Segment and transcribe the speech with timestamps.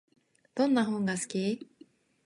[0.55, 1.69] どんな本が好き？